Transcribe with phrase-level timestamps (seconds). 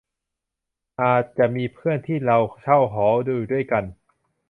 [1.01, 2.17] อาจจะมีเพื่อนที่
[2.61, 3.83] เช่าหออยู่ด้วยกัน